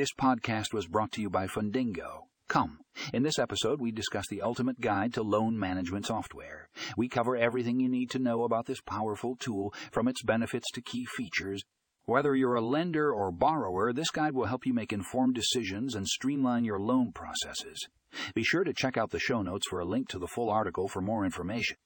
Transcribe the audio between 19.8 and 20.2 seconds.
a link to